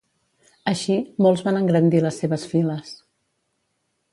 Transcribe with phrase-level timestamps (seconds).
[0.71, 0.95] Així,
[1.25, 2.91] molts van engrandir les seves files.